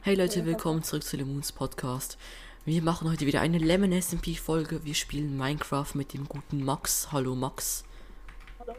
[0.00, 2.18] Hey Leute, willkommen zurück zu Lemons Podcast.
[2.64, 4.84] Wir machen heute wieder eine Lemon SMP Folge.
[4.84, 7.12] Wir spielen Minecraft mit dem guten Max.
[7.12, 7.84] Hallo Max.
[8.58, 8.74] Hallo.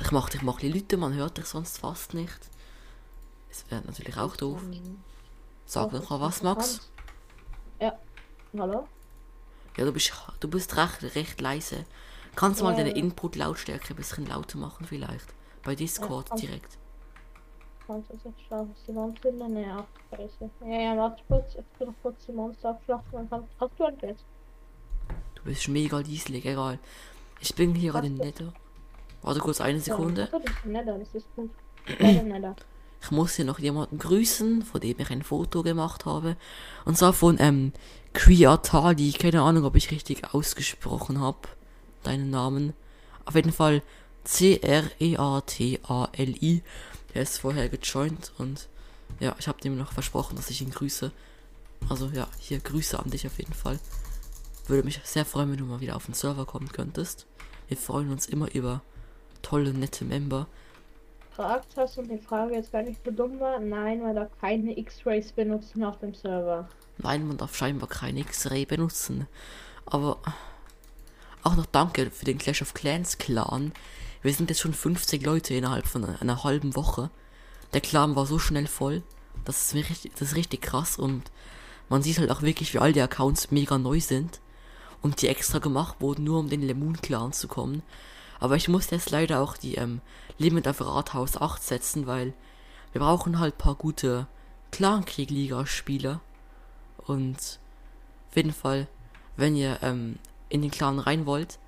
[0.00, 2.48] Ich mach dich mal ein bisschen Leute, man hört dich sonst fast nicht.
[3.50, 4.62] Es wäre natürlich auch doof.
[5.66, 6.90] Sag doch mal was, Max.
[7.80, 7.98] Ja.
[8.58, 8.88] Hallo?
[9.76, 11.84] Ja, du bist, du bist recht, recht leise.
[12.34, 12.96] Kannst du mal deine ja.
[12.96, 15.34] Input-Lautstärke ein bisschen lauter machen vielleicht?
[15.64, 16.78] Bei Discord direkt.
[17.86, 18.72] Kannst du jetzt schlafen?
[18.72, 19.76] Ist die Monster Nähe?
[19.78, 20.50] Ach, scheiße.
[20.64, 21.54] Ja, ja, warte kurz.
[21.54, 23.12] Ich will noch kurz die Monster abschlachten.
[23.12, 24.16] Dann kannst, hast du Bett?
[25.36, 26.78] Du bist mega dieselig, egal.
[27.40, 28.26] Ich bin hier gerade in Was?
[28.26, 28.52] Nether.
[29.22, 30.28] Warte kurz eine Sekunde.
[30.32, 31.50] Ja, das ist Nether, das ist gut.
[32.00, 32.56] Nether.
[33.02, 36.36] Ich muss hier noch jemanden grüßen, von dem ich ein Foto gemacht habe.
[36.84, 37.72] Und zwar von ähm,
[38.14, 39.12] Kriatali.
[39.12, 41.38] Keine Ahnung, ob ich richtig ausgesprochen habe.
[42.02, 42.72] Deinen Namen.
[43.24, 43.82] Auf jeden Fall
[44.24, 45.02] C-R-E-A-T-A-L-I.
[47.16, 48.68] Der ist vorher gejoint und
[49.20, 51.10] ja, ich habe dem noch versprochen, dass ich ihn grüße.
[51.88, 53.78] Also ja, hier Grüße an dich auf jeden Fall.
[54.66, 57.24] Würde mich sehr freuen, wenn du mal wieder auf den Server kommen könntest.
[57.68, 58.82] Wir freuen uns immer über
[59.40, 60.46] tolle, nette Member.
[61.30, 63.60] Fragt hast und die Frage jetzt gar nicht so dumm war?
[63.60, 66.68] Nein, weil da keine X-Rays benutzen auf dem Server.
[66.98, 69.26] Nein, man darf scheinbar kein X-Ray benutzen.
[69.86, 70.18] Aber
[71.42, 73.72] auch noch danke für den Clash of Clans Clan.
[74.22, 77.10] Wir sind jetzt schon 50 Leute innerhalb von einer, einer halben Woche.
[77.72, 79.02] Der Clan war so schnell voll.
[79.44, 81.30] Das ist, richtig, das ist richtig krass und
[81.88, 84.40] man sieht halt auch wirklich, wie all die Accounts mega neu sind
[85.02, 87.82] und die extra gemacht wurden, nur um den Lemon Clan zu kommen.
[88.40, 90.00] Aber ich musste jetzt leider auch die ähm,
[90.38, 92.34] Limit auf Rathaus 8 setzen, weil
[92.92, 94.26] wir brauchen halt paar gute
[94.72, 96.20] Clankrieg-Liga-Spieler.
[96.98, 97.60] Und
[98.30, 98.88] auf jeden Fall,
[99.36, 101.58] wenn ihr ähm, in den Clan rein wollt,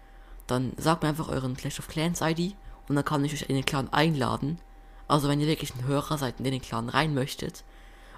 [0.48, 2.56] dann sagt mir einfach euren Clash of Clans ID
[2.88, 4.58] und dann kann ich euch in den Clan einladen.
[5.06, 7.64] Also wenn ihr wirklich ein Hörer seid und in den Clan rein möchtet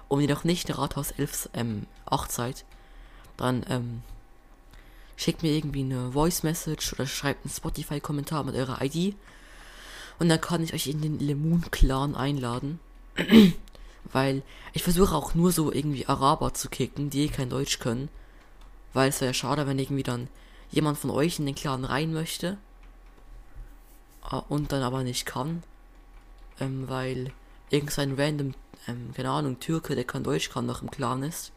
[0.07, 2.65] und ihr noch nicht Rathaus 11 ähm, 8 seid,
[3.37, 4.01] dann ähm,
[5.15, 9.15] schickt mir irgendwie eine Voice Message oder schreibt einen Spotify Kommentar mit eurer ID
[10.19, 12.79] und dann kann ich euch in den Lemon Clan einladen.
[14.11, 14.41] Weil
[14.73, 18.09] ich versuche auch nur so irgendwie Araber zu kicken, die eh kein Deutsch können.
[18.93, 20.27] Weil es wäre ja schade, wenn irgendwie dann
[20.71, 22.57] jemand von euch in den Clan rein möchte.
[24.23, 25.63] ah, Und dann aber nicht kann.
[26.59, 27.31] Ähm, weil
[27.69, 28.53] irgendein random,
[28.87, 31.51] ähm, keine Ahnung, Türke, der kein Deutsch kann, noch im Clan ist.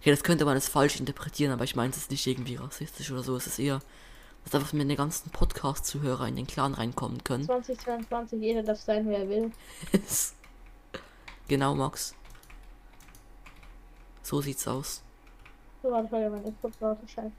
[0.00, 3.10] Okay, das könnte man jetzt falsch interpretieren, aber ich meine es ist nicht irgendwie rassistisch
[3.12, 3.36] oder so.
[3.36, 3.80] Es ist eher,
[4.44, 7.44] dass einfach meine ganzen Podcast-Zuhörer in den Clan reinkommen können.
[7.44, 9.52] 2022, jeder darf sein, wer er will.
[11.48, 12.14] genau, Max.
[14.24, 15.02] So sieht's aus.
[15.82, 17.34] So war das mein Input war wahrscheinlich.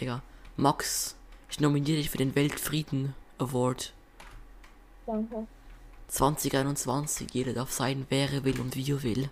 [0.00, 0.22] Digga.
[0.56, 1.16] Max,
[1.50, 3.92] ich nominiere dich für den Weltfrieden Award
[5.06, 5.46] Danke.
[6.08, 7.32] 2021.
[7.32, 9.30] Jeder darf sein, wer er will und wie er will.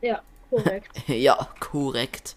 [0.00, 0.90] Ja, korrekt.
[1.08, 2.36] ja, korrekt.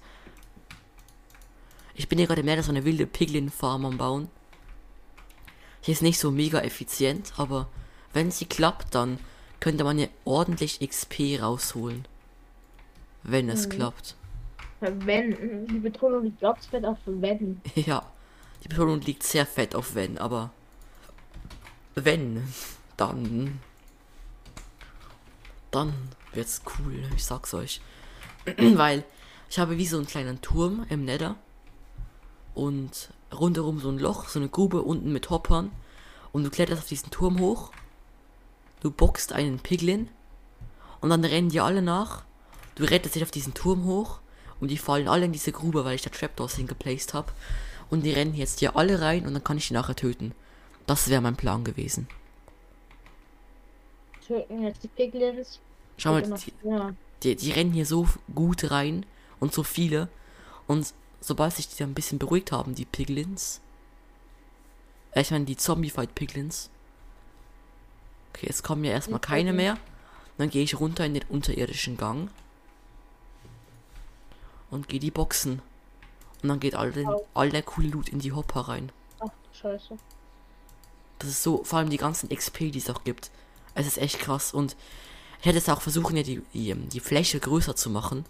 [1.93, 4.29] Ich bin hier gerade mehr so eine wilde Piglin-Farm am Bauen.
[5.81, 7.67] Hier ist nicht so mega effizient, aber
[8.13, 9.19] wenn sie klappt, dann
[9.59, 12.05] könnte man hier ordentlich XP rausholen.
[13.23, 13.71] Wenn es Mhm.
[13.71, 14.15] klappt.
[14.81, 17.61] Wenn, die Betonung liegt ganz fett auf wenn.
[17.75, 18.03] Ja,
[18.63, 20.51] die Betonung liegt sehr fett auf wenn, aber
[21.95, 22.43] wenn,
[22.97, 23.59] dann,
[25.71, 25.93] dann
[26.33, 27.81] wird's cool, ich sag's euch.
[28.57, 29.03] Weil
[29.49, 31.35] ich habe wie so einen kleinen Turm im Nether
[32.53, 35.71] und rundherum so ein Loch, so eine Grube unten mit Hoppern
[36.31, 37.71] und du kletterst auf diesen Turm hoch,
[38.81, 40.09] du boxst einen Piglin
[41.01, 42.23] und dann rennen die alle nach,
[42.75, 44.20] du rettest dich auf diesen Turm hoch
[44.61, 47.33] und die fallen alle in diese Grube, weil ich da Trapdoors hingeplaced habe.
[47.89, 50.33] Und die rennen jetzt hier alle rein und dann kann ich die nachher töten.
[50.88, 52.07] Das wäre mein Plan gewesen.
[54.25, 55.59] Töten jetzt die Piglins.
[55.97, 56.53] Schau mal, die,
[57.23, 59.05] die, die rennen hier so gut rein
[59.39, 60.07] und so viele.
[60.67, 63.59] Und sobald sich die dann ein bisschen beruhigt haben, die Piglins.
[65.11, 66.69] Äh, ich meine, die Zombie-Fight-Piglins.
[68.29, 69.78] Okay, jetzt kommen ja erstmal keine mehr.
[70.37, 72.29] Dann gehe ich runter in den unterirdischen Gang.
[74.72, 75.62] Und gehe die boxen.
[76.41, 78.91] Und dann geht all, den, all der coole Loot in die Hopper rein.
[79.20, 79.97] ach du Scheiße.
[81.20, 83.29] Das ist so, vor allem die ganzen XP, die es auch gibt.
[83.76, 84.53] Es ist echt krass.
[84.53, 84.76] Und
[85.40, 88.26] ich hätte es auch versuchen, ja, die, die, die Fläche größer zu machen.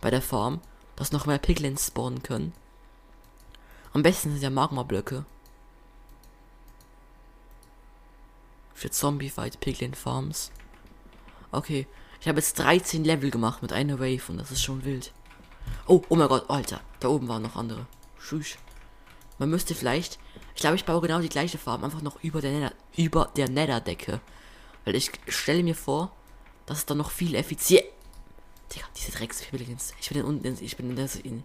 [0.00, 0.60] Bei der Farm.
[0.96, 2.52] Dass noch mehr Piglins spawnen können.
[3.92, 5.24] Am besten sind ja Magma-Blöcke.
[8.74, 10.50] Für Zombie-Fight Piglin Farms.
[11.52, 11.86] Okay.
[12.20, 15.12] Ich habe jetzt 13 Level gemacht mit einer Wave und das ist schon wild.
[15.86, 16.80] Oh, oh mein Gott, Alter.
[17.00, 17.86] Da oben waren noch andere.
[18.18, 18.56] Tschüss.
[19.38, 20.18] Man müsste vielleicht
[20.54, 23.48] Ich glaube, ich baue genau die gleiche Farm, einfach noch über der, Nether, über der
[23.48, 24.20] Netherdecke.
[24.84, 26.12] Weil ich stelle mir vor,
[26.66, 27.84] dass es dann noch viel effizient.
[28.74, 29.94] Digga, diese Dreckspiblins.
[30.00, 31.44] Ich bin in, unten, ich bin in, das, in,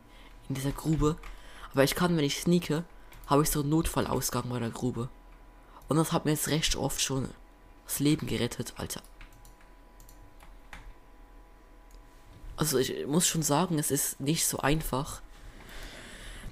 [0.50, 1.18] in dieser Grube.
[1.72, 2.84] Aber ich kann, wenn ich sneake,
[3.28, 5.10] habe ich so einen Notfallausgang bei der Grube.
[5.88, 7.30] Und das hat mir jetzt recht oft schon
[7.86, 9.02] das Leben gerettet, Alter.
[12.58, 15.22] Also ich muss schon sagen, es ist nicht so einfach,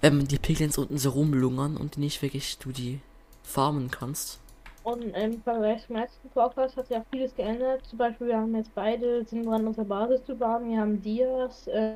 [0.01, 2.99] wenn die Piglins unten so rumlungern und nicht wirklich du die
[3.43, 4.39] farmen kannst.
[4.83, 7.85] Und im Vergleich zum letzten Podcast hat sich ja vieles geändert.
[7.87, 10.69] Zum Beispiel, wir haben jetzt beide, sind dran, unsere Basis zu bauen.
[10.69, 11.67] Wir haben Dias.
[11.67, 11.95] Äh,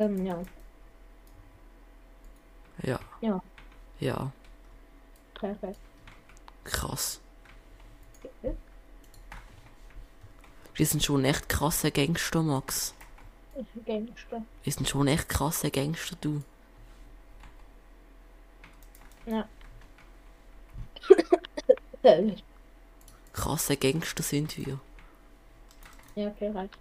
[0.00, 0.42] ähm, ja,
[2.82, 2.98] Ja.
[3.20, 3.40] Ja.
[4.00, 4.32] Ja,
[5.34, 5.78] perfekt.
[6.64, 7.20] krass.
[10.80, 12.94] Die sind schon echt krasse Gangster, Max.
[13.84, 14.42] Gangster.
[14.64, 16.42] Die sind schon echt krasse Gangster, du.
[19.26, 19.46] Ja.
[23.34, 24.80] Krasse Gangster sind wir.
[26.14, 26.78] ja, okay, reicht.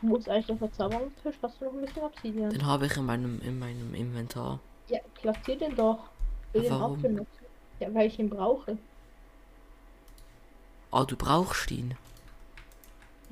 [0.00, 1.36] Wo ist eigentlich der Verzauberungstisch?
[1.42, 2.50] Hast du noch ein bisschen Obsidian?
[2.50, 4.60] Den habe ich in meinem, in meinem Inventar.
[4.88, 6.08] Ja, platzier den doch.
[6.54, 7.02] Ich will den auch Warum?
[7.02, 7.44] benutzen.
[7.80, 8.78] Ja, weil ich ihn brauche.
[10.90, 11.98] Ah, du brauchst ihn.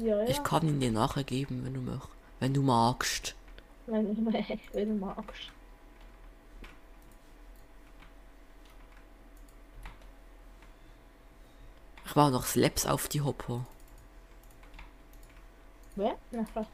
[0.03, 0.29] Ja, ja.
[0.29, 2.11] Ich kann ihn dir nachher geben, wenn du möchtest.
[2.41, 3.35] Wenn du magst.
[3.87, 4.07] Wenn,
[4.73, 5.51] wenn du magst.
[12.05, 13.65] Ich mache noch Slaps auf die Hopper.
[15.95, 16.17] Wer?
[16.33, 16.67] Na, was?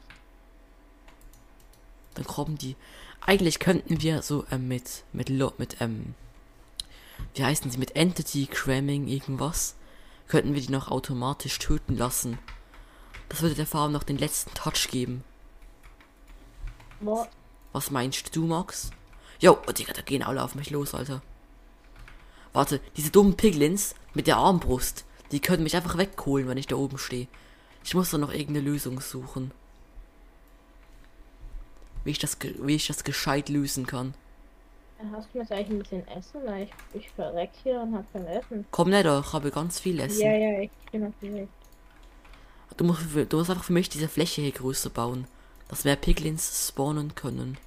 [2.15, 2.75] Dann kommen die.
[3.21, 6.15] Eigentlich könnten wir so ähm, mit mit Lo mit ähm
[7.35, 9.75] wie heißen sie mit Entity Cramming irgendwas
[10.27, 12.39] könnten wir die noch automatisch töten lassen.
[13.29, 15.23] Das würde der Farm noch den letzten Touch geben.
[16.99, 17.27] Wo?
[17.71, 18.91] Was meinst du, Max?
[19.39, 21.21] Jo, oh, Digga, da gehen alle auf mich los, Alter.
[22.51, 26.75] Warte, diese dummen Piglins mit der Armbrust, die können mich einfach wegholen, wenn ich da
[26.75, 27.27] oben stehe.
[27.83, 29.51] Ich muss da noch irgendeine Lösung suchen.
[32.03, 34.13] Wie ich das, wie ich das gescheit lösen kann.
[35.13, 36.41] Hast du jetzt eigentlich ein bisschen Essen?
[36.45, 38.65] Weil ich, ich verreck hier und hab kein Essen.
[38.71, 40.21] Komm nicht, ich habe ganz viel Essen.
[40.21, 41.47] Ja, ja, ich bin natürlich.
[42.77, 45.27] Du, musst, du musst einfach für mich diese Fläche hier größer bauen,
[45.67, 47.57] dass mehr Piglins spawnen können.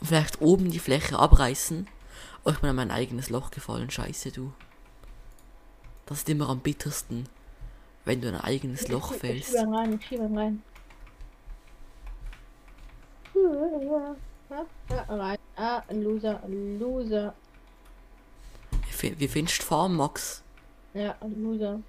[0.00, 1.86] Und vielleicht oben die Fläche abreißen.
[2.44, 3.90] Oh, ich bin an mein eigenes Loch gefallen.
[3.90, 4.52] Scheiße, du.
[6.06, 7.28] Das ist immer am bittersten,
[8.04, 9.46] wenn du in ein eigenes Loch Ich fällst.
[9.50, 10.62] schiebe ihn rein, ich schiebe rein.
[14.88, 15.38] Ja, rein.
[15.56, 17.34] Ah, Loser, Loser.
[19.00, 20.42] Wie fin- Wie findest du Farm, Max?
[20.92, 21.80] Ja, Loser.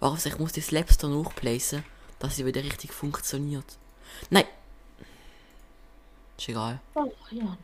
[0.00, 1.84] Warum ich muss die Slaps dann hochplacen,
[2.18, 3.64] dass sie wieder richtig funktioniert.
[4.30, 4.44] Nein.
[6.38, 6.80] Ist egal.
[6.94, 7.56] Oh, ja.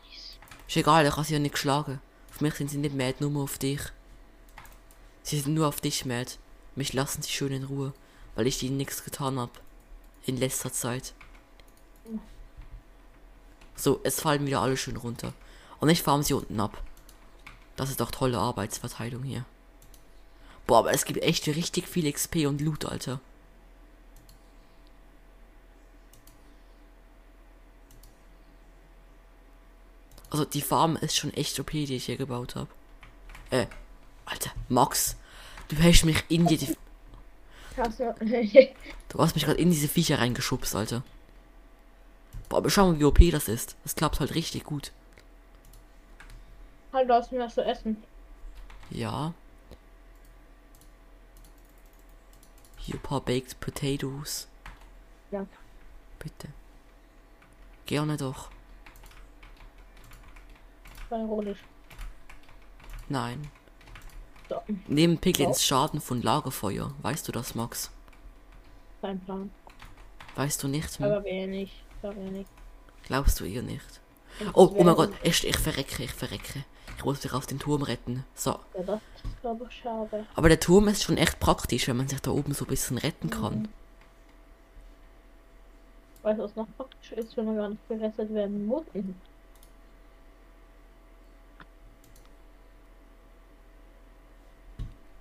[0.68, 2.00] Ist egal, ich habe sie ja nicht geschlagen.
[2.30, 3.80] Auf mich sind sie nicht mad, nur auf dich.
[5.22, 6.32] Sie sind nur auf dich mad.
[6.74, 7.92] Mich lassen sie schön in Ruhe,
[8.34, 9.52] weil ich ihnen nichts getan habe.
[10.24, 11.14] In letzter Zeit.
[13.76, 15.32] So, es fallen wieder alle schön runter.
[15.80, 16.82] Und ich farm sie unten ab.
[17.82, 19.44] Das ist doch tolle Arbeitsverteilung hier.
[20.68, 23.18] Boah, aber es gibt echt richtig viel XP und Loot, Alter.
[30.30, 32.68] Also die Farm ist schon echt OP, die ich hier gebaut habe.
[33.50, 33.66] Äh,
[34.26, 35.16] Alter, Max,
[35.66, 36.58] du hast mich in die,
[39.08, 41.02] du hast mich gerade in diese Viecher reingeschubst, Alter.
[42.48, 43.74] Boah, aber schau mal, wie OP das ist.
[43.82, 44.92] Das klappt halt richtig gut.
[46.92, 48.02] Halt, du hast mir was zu essen.
[48.90, 49.32] Ja.
[52.78, 54.48] Hier ein paar Baked Potatoes.
[55.30, 55.46] Ja.
[56.18, 56.48] Bitte.
[57.86, 58.50] Gerne doch.
[61.08, 61.58] War ironisch.
[63.08, 63.50] Nein.
[64.48, 66.94] So, Nehmen Piglins Schaden von Lagerfeuer.
[67.02, 67.90] Weißt du das, Max?
[69.02, 69.50] kein Plan.
[70.36, 70.98] Weißt du nicht?
[70.98, 71.04] Hm?
[71.04, 71.84] Aber wenig.
[72.02, 72.14] Aber.
[73.04, 74.00] Glaubst du ihr nicht?
[74.40, 76.64] Und Oh, oh mein Gott, ich, ich verrecke, ich verrecke.
[77.04, 78.24] Mich auf den Turm retten.
[78.34, 78.50] So.
[78.50, 80.26] Ja, das ist, glaube ich, schade.
[80.34, 82.98] Aber der Turm ist schon echt praktisch, wenn man sich da oben so ein bisschen
[82.98, 83.62] retten kann.
[83.62, 83.68] Mhm.
[86.22, 88.84] Weißt du, was noch praktisch ist, wenn man gar nicht gerettet werden muss?
[88.92, 89.14] Mhm.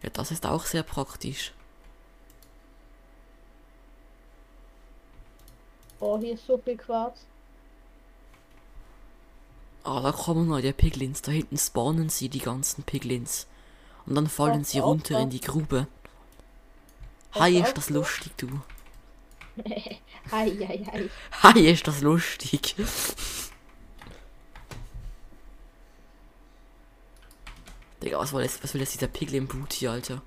[0.04, 1.54] Ja, das ist auch sehr praktisch.
[6.00, 7.26] Oh, hier ist so viel Quarz.
[9.84, 11.22] Da kommen noch die Piglins.
[11.22, 13.48] Da hinten spawnen sie, die ganzen Piglins.
[14.06, 15.88] Und dann fallen sie runter in die Grube.
[17.34, 18.48] Hi, ist das lustig, du.
[20.32, 21.10] Ei, ei, ei.
[21.44, 22.76] Hi, ist das lustig.
[28.02, 30.22] Digga, was will jetzt, was will jetzt dieser Piglin Booty, Alter?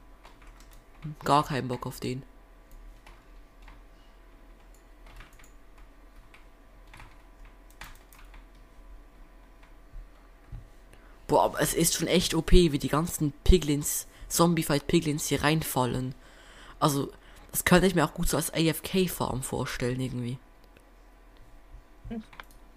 [1.24, 2.22] Gar keinen Bock auf den.
[11.34, 16.14] Boah, aber es ist schon echt OP, wie die ganzen Piglins, Zombie-Fight Piglins hier reinfallen.
[16.78, 17.10] Also,
[17.50, 20.38] das könnte ich mir auch gut so als AFK-Farm vorstellen, irgendwie.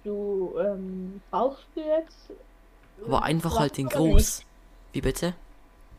[0.03, 2.31] Du, ähm, brauchst du jetzt.
[3.05, 4.41] Aber einfach Quarz halt den groß.
[4.91, 5.35] Wie bitte?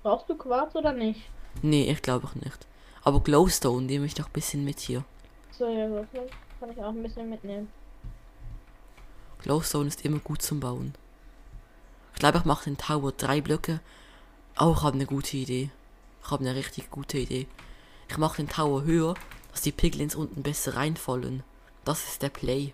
[0.02, 1.30] Brauchst du Quarz oder nicht?
[1.62, 2.66] Nee, ich glaube auch nicht.
[3.04, 5.04] Aber Glowstone nehme ich doch ein bisschen mit hier.
[5.52, 6.08] So, ja, dann
[6.58, 7.68] kann ich auch ein bisschen mitnehmen.
[9.42, 10.96] Glowstone ist immer gut zum Bauen.
[12.18, 13.78] Ich glaube, ich mache den Tower drei Blöcke.
[14.56, 15.70] Auch habe eine gute Idee.
[16.24, 17.46] Ich habe eine richtig gute Idee.
[18.08, 19.14] Ich mache den Tower höher,
[19.52, 21.44] dass die Piglins unten besser reinfallen.
[21.84, 22.72] Das ist der Play.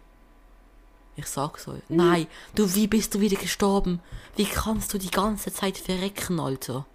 [1.16, 1.82] Ich sag's euch.
[1.90, 4.00] Nein, du, wie bist du wieder gestorben?
[4.34, 6.86] Wie kannst du die ganze Zeit verrecken, Alter?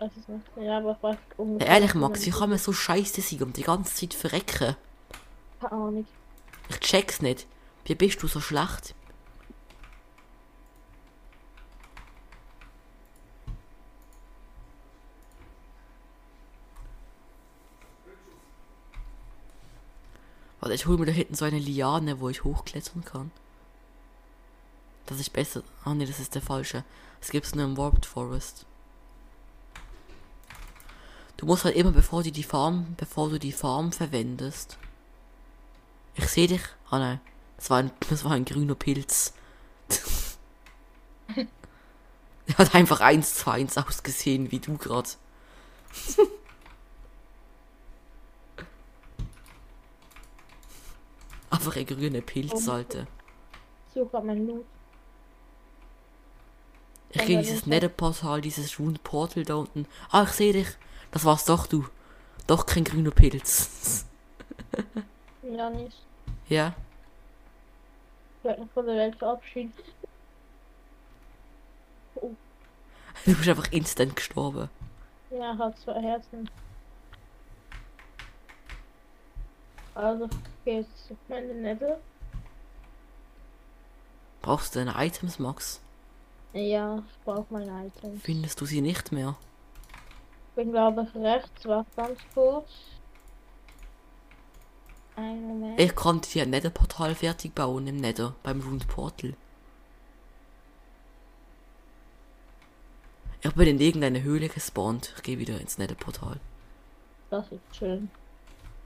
[0.00, 0.12] Nicht.
[0.62, 1.16] Ja, aber ich weiß
[1.58, 4.76] Ja, ehrlich, Max, wie kann man so scheiße sein und die ganze Zeit verrecken?
[5.60, 6.06] Keine Ahnung.
[6.68, 7.48] Ich check's nicht.
[7.86, 8.94] Wie bist du so schlecht?
[20.60, 23.30] Warte, ich hol mir da hinten so eine Liane, wo ich hochklettern kann.
[25.06, 25.62] Dass ich besser.
[25.84, 26.84] Ah ne, das ist der falsche.
[27.20, 28.66] Es gibt's nur im Warped Forest.
[31.36, 34.76] Du musst halt immer, bevor du die Farm, bevor du die Farm verwendest.
[36.16, 36.62] Ich sehe dich.
[36.90, 37.20] Ah nein.
[37.56, 39.32] Das war ein, das war ein grüner Pilz.
[42.48, 45.10] Er hat einfach eins zu eins ausgesehen, wie du gerade.
[51.50, 52.82] einfach ein grüner Pilz, Oh.
[53.94, 54.64] Suche grad meinen Loot.
[57.10, 59.86] Ich war dieses Netherportal, dieses Rune Portal da unten.
[60.10, 60.68] Ah, ich sehe dich.
[61.10, 61.86] Das war's doch, du.
[62.46, 64.04] Doch kein grüner Pilz.
[65.42, 65.96] Ja, nicht.
[66.48, 66.74] ja.
[68.38, 69.72] Ich werde mich von der Welt verabschieden.
[72.14, 74.68] Du bist einfach instant gestorben.
[75.30, 76.48] Ja, hat zwei Herzen.
[79.98, 80.28] Also,
[80.64, 81.98] jetzt meine Nette.
[84.42, 85.80] Brauchst du deine Items, Max?
[86.52, 88.22] Ja, ich brauche meine Items.
[88.22, 89.36] Findest du sie nicht mehr?
[90.50, 91.64] Ich bin, glaube ich, rechts.
[91.64, 92.70] Warte ganz kurz.
[95.78, 99.34] Ich konnte dir ein Netherportal fertig bauen im Nether, beim Rune Portal.
[103.40, 105.12] Ich bin in irgendeine Höhle gespawnt.
[105.16, 106.38] Ich gehe wieder ins Netherportal.
[107.30, 108.12] Das ist schön.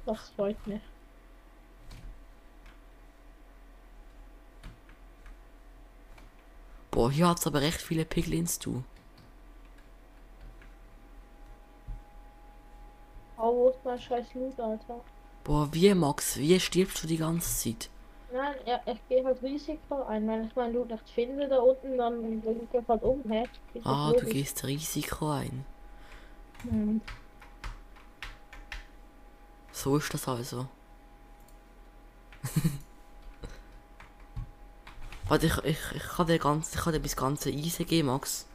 [0.07, 0.81] Das freut mich.
[6.93, 8.85] Boah, hier hat's aber recht viele Piglins, du.
[13.39, 15.01] Oh, wo ist mein scheiß Loot, Alter?
[15.43, 16.37] Boah, wie, Max?
[16.37, 17.89] Wie stirbst du die ganze Zeit?
[18.31, 20.29] Nein, ja, ich gehe halt Risiko ein.
[20.29, 23.23] Wenn ich mein Loot nicht finde da unten, dann bringe ich halt um.
[23.27, 23.45] Hä?
[23.73, 25.65] Das Ah, du gehst Risiko ein.
[26.63, 27.01] Hm.
[29.73, 30.67] So ist das also.
[35.29, 38.47] Warte, ich, ich, ich kann dir ganz, ich kann dir bis ganze Eisen geben, Max.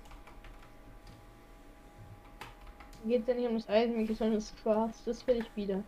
[3.06, 4.98] Geht ja nicht um das Eisen, mir geht es um das Quarz.
[5.06, 5.84] Das will ich wieder.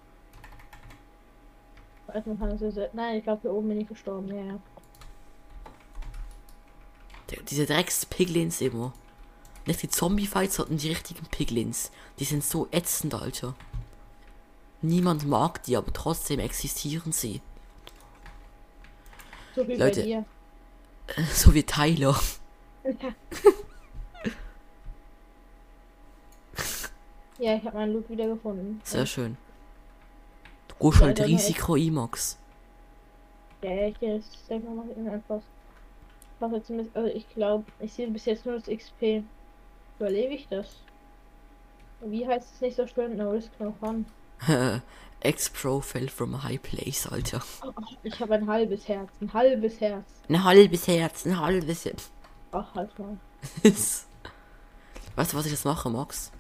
[2.94, 4.28] Nein, ich glaube hier oben bin ich gestorben.
[4.30, 4.60] Ja, ja.
[7.30, 8.94] Die- Diese Drecks-Piglins immer.
[9.68, 11.92] Nicht die Zombie-Fights, sondern die richtigen Piglins.
[12.18, 13.54] Die sind so ätzend, Alter.
[14.82, 17.42] Niemand mag die, aber trotzdem existieren sie.
[19.54, 20.02] So wie Leute.
[21.34, 22.16] So wie Tyler.
[27.40, 28.82] Ja, ich habe meinen Loot wieder gefunden.
[28.84, 29.38] Sehr schön.
[30.68, 32.38] Du gehst Ja, halt Risiko ein, Max.
[33.62, 35.44] Ja, ich denke mal in etwas.
[36.40, 39.24] Was jetzt mit, also ich glaube, ich sehe bis jetzt nur das XP.
[40.00, 40.78] Überlebe ich das?
[42.02, 43.18] Wie heißt es nicht so schön?
[43.18, 44.06] No risk, no fun.
[45.22, 47.42] Ex-Pro fell from a high place, Alter.
[47.64, 47.72] Oh,
[48.04, 50.06] ich habe ein halbes Herz, ein halbes Herz.
[50.30, 52.10] Ein halbes Herz, ein halbes Herz.
[52.52, 53.18] Ach, halt mal.
[53.64, 56.32] weißt du, was ich jetzt mache, Max?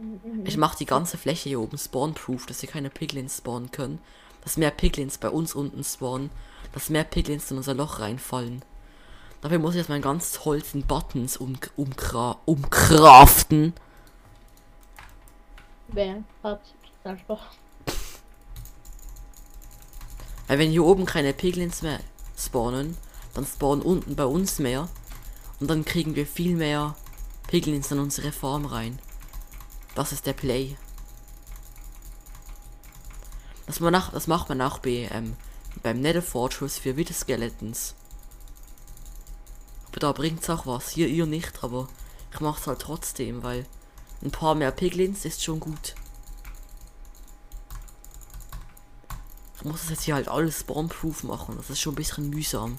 [0.00, 0.44] Mhm.
[0.44, 4.00] Ich mache die ganze Fläche hier oben spawnproof, dass hier keine Piglins spawnen können.
[4.42, 6.30] Dass mehr Piglins bei uns unten spawnen.
[6.72, 8.62] Dass mehr Piglins in unser Loch reinfallen.
[9.40, 13.74] Dafür muss ich jetzt mein ganzes Holz in Buttons um, umkra umkraften.
[15.88, 16.62] Wer hat
[17.14, 17.40] Spaß?
[20.46, 22.00] Weil wenn hier oben keine Piglins mehr
[22.36, 22.96] spawnen,
[23.34, 24.88] dann spawnen unten bei uns mehr.
[25.60, 26.94] Und dann kriegen wir viel mehr
[27.48, 28.98] Piglins in unsere Farm rein.
[29.94, 30.76] Das ist der Play.
[33.66, 35.36] Das, man nach, das macht man auch bei, ähm,
[35.82, 37.94] beim Nether Fortress für Wither Skeletons.
[39.88, 40.90] Aber da bringt's auch was.
[40.90, 41.88] Hier ihr nicht, aber
[42.32, 43.66] ich mach's halt trotzdem, weil
[44.22, 45.94] ein paar mehr Piglins ist schon gut.
[49.66, 51.56] Muss das jetzt hier halt alles spawnproof machen.
[51.56, 52.78] Das ist schon ein bisschen mühsam.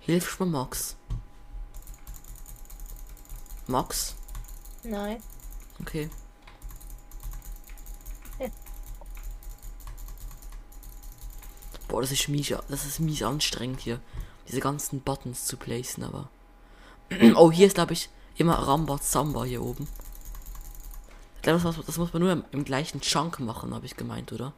[0.00, 0.96] Hilfst mir, Max?
[3.66, 4.14] Max?
[4.82, 5.22] Nein.
[5.80, 6.10] Okay.
[11.88, 14.00] Boah, das ist mies, das ist mies anstrengend hier,
[14.48, 16.30] diese ganzen Buttons zu placen, aber.
[17.36, 19.86] oh, hier ist, glaube ich, immer Ramba Zamba hier oben.
[21.42, 23.96] Ich glaube, das, muss- das muss man nur im, im gleichen Chunk machen, habe ich
[23.96, 24.52] gemeint, oder?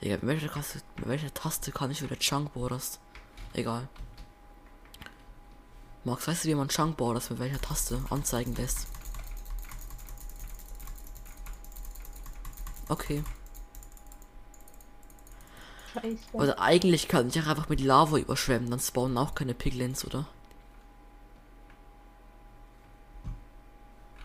[0.00, 3.00] Digga, mit welcher, Taste, mit welcher Taste kann ich wieder Chunk Borders?
[3.54, 3.88] Egal.
[6.04, 8.86] Max, weißt du, wie man Chunk Borders mit welcher Taste anzeigen lässt?
[12.90, 13.22] Okay.
[15.92, 16.18] Scheiße.
[16.36, 20.26] Also eigentlich kann ich auch einfach mit Lava überschwemmen, dann spawnen auch keine Piglins, oder?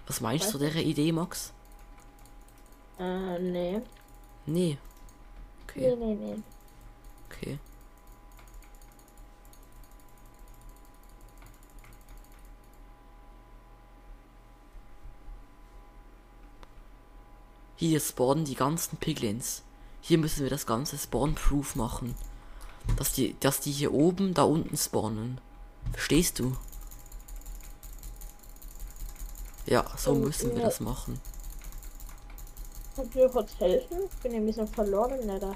[0.09, 1.53] Was meinst du Weiß der Idee, Max?
[2.99, 3.81] Äh, nee.
[4.45, 4.77] Nee.
[5.63, 6.43] Okay, Nee, nee, nee.
[7.29, 7.59] okay.
[17.75, 19.61] Hier spawnen die ganzen Piglins.
[20.01, 22.15] Hier müssen wir das ganze Spawn-Proof machen.
[22.97, 25.39] Dass die, dass die hier oben, da unten spawnen.
[25.93, 26.57] Verstehst du?
[29.65, 30.65] Ja, so Ähm, müssen wir ja.
[30.65, 31.19] das machen.
[32.95, 33.97] Kannst du mir kurz helfen?
[34.11, 35.55] Ich bin ein bisschen verloren Nether.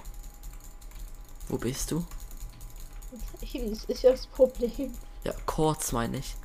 [1.49, 2.05] Wo bist du?
[3.41, 3.53] Das
[3.89, 4.93] ist ja das Problem.
[5.23, 6.35] Ja, kurz meine ich.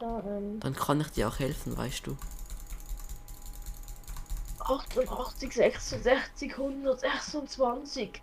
[0.00, 2.16] So, ähm, Dann kann ich dir auch helfen, weißt du.
[4.60, 8.22] 88, 66, 126.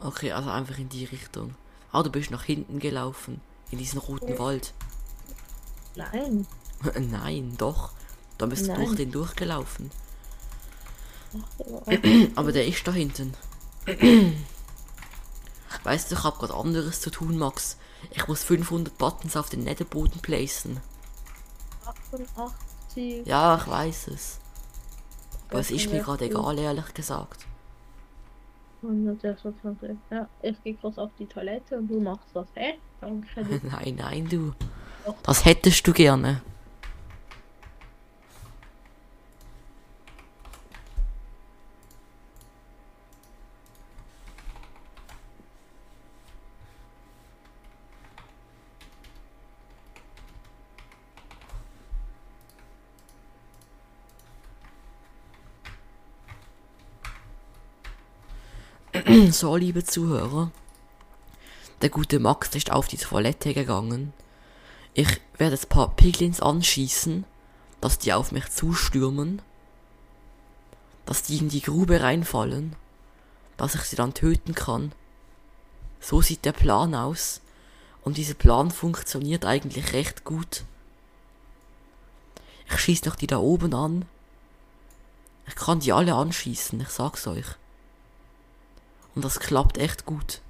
[0.00, 1.54] Okay, also einfach in die Richtung.
[1.90, 3.40] Ah, du bist nach hinten gelaufen.
[3.70, 4.38] In diesen roten Ja.
[4.38, 4.72] Wald.
[5.96, 6.46] Nein.
[7.10, 7.92] Nein, doch.
[8.38, 8.84] Da bist du Nein.
[8.84, 9.90] durch den durchgelaufen.
[12.36, 13.34] Aber der ist da hinten.
[15.84, 17.76] weißt du, ich hab grad anderes zu tun, Max.
[18.10, 20.80] Ich muss 500 Buttons auf den Netherboden placen.
[21.84, 23.26] 88.
[23.26, 24.38] Ja, ich weiß es.
[25.50, 27.46] Aber es ist mir gerade egal, ehrlich gesagt.
[28.82, 29.96] 126.
[30.10, 32.74] Ja, ich gehe kurz auf die Toilette und du machst das, hä?
[33.00, 33.26] Danke
[33.62, 34.52] nein, nein, du.
[35.22, 36.40] Das hättest du gerne.
[59.30, 60.50] So, liebe Zuhörer.
[61.82, 64.12] Der gute Max ist auf die Toilette gegangen.
[64.96, 67.24] Ich werde ein paar Piglins anschießen,
[67.80, 69.42] dass die auf mich zustürmen.
[71.04, 72.76] Dass die in die Grube reinfallen.
[73.56, 74.92] Dass ich sie dann töten kann.
[76.00, 77.40] So sieht der Plan aus.
[78.02, 80.64] Und dieser Plan funktioniert eigentlich recht gut.
[82.66, 84.04] Ich schieß noch die da oben an.
[85.46, 87.46] Ich kann die alle anschießen, ich sag's euch.
[89.14, 90.40] Und das klappt echt gut.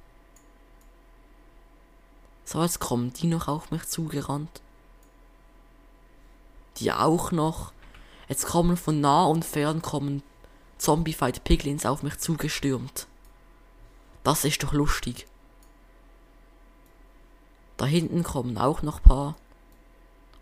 [2.44, 4.60] So, jetzt kommen die noch auf mich zugerannt.
[6.76, 7.72] Die auch noch.
[8.28, 10.22] Jetzt kommen von nah und fern kommen
[10.78, 13.06] Zombified Piglins auf mich zugestürmt.
[14.22, 15.26] Das ist doch lustig.
[17.76, 19.36] Da hinten kommen auch noch paar.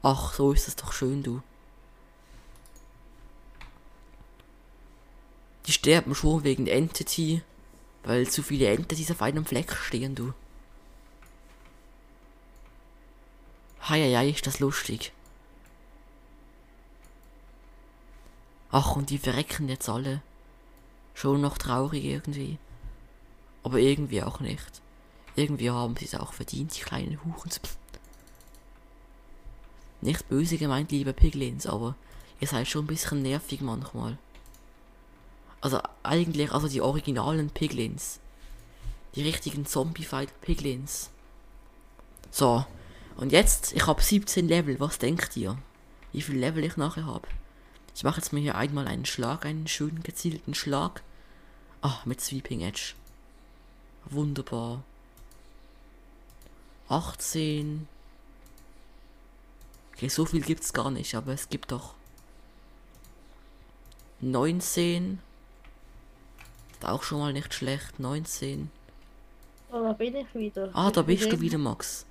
[0.02, 1.42] Ach, so ist es doch schön, du.
[5.66, 7.42] Die sterben schon wegen Entity,
[8.02, 10.32] weil zu viele Entities auf einem Fleck stehen, du.
[13.88, 15.12] Heieiei, ist das lustig.
[18.70, 20.22] Ach, und die verrecken jetzt alle.
[21.14, 22.58] Schon noch traurig irgendwie.
[23.62, 24.80] Aber irgendwie auch nicht.
[25.36, 27.60] Irgendwie haben sie es auch verdient, die kleinen Hurens.
[30.00, 31.94] Nicht böse gemeint, liebe Piglins, aber
[32.40, 34.18] ihr seid schon ein bisschen nervig manchmal.
[35.60, 38.18] Also eigentlich, also die originalen Piglins.
[39.14, 41.10] Die richtigen Zombified Piglins.
[42.30, 42.64] So.
[43.16, 44.80] Und jetzt, ich habe 17 Level.
[44.80, 45.58] Was denkt ihr?
[46.12, 47.28] Wie viel Level ich nachher habe?
[47.94, 51.02] Ich mache jetzt mir hier einmal einen Schlag, einen schönen gezielten Schlag.
[51.82, 52.94] Ah, mit Sweeping Edge.
[54.06, 54.82] Wunderbar.
[56.88, 57.86] 18.
[59.94, 61.94] Okay, so viel gibt's gar nicht, aber es gibt doch
[64.20, 65.20] 19.
[66.72, 67.98] Ist auch schon mal nicht schlecht.
[67.98, 68.70] 19.
[69.70, 70.70] Oh, da bin ich wieder.
[70.72, 72.06] Ah, da Ich bist du wieder, Max.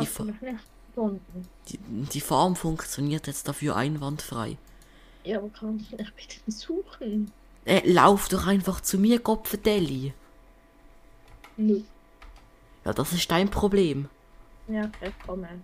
[0.00, 0.24] Die, Fa
[1.68, 4.56] die, die Farm funktioniert jetzt dafür einwandfrei.
[5.24, 7.30] Ja, aber kannst du mich bitte suchen?
[7.64, 10.14] Äh, lauf doch einfach zu mir, Kopfendelli.
[11.56, 11.82] Nö.
[12.84, 14.08] Ja, das ist dein Problem.
[14.66, 15.58] Ja, okay, komm her.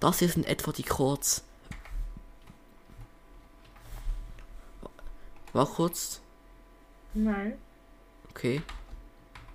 [0.00, 1.44] Das hier sind etwa die Chords.
[5.52, 6.20] War kurz.
[7.14, 7.54] Nein.
[8.30, 8.60] Okay.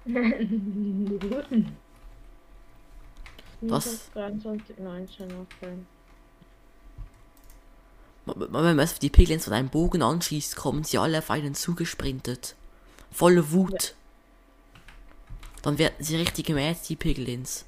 [3.62, 5.74] Das- 23, 19, okay.
[8.26, 12.56] Wenn man auf die Piglins von einem Bogen anschießt, kommen sie alle auf einen zugesprintet.
[13.12, 13.96] Volle Wut.
[15.64, 17.66] Dann werden sie richtig gemäht, die Piglins.